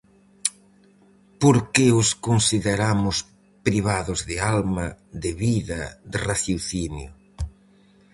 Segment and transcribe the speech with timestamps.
[1.41, 3.17] Por que os consideramos
[3.67, 4.87] privados de alma,
[5.23, 5.81] de vida,
[6.11, 7.11] de raciocinio?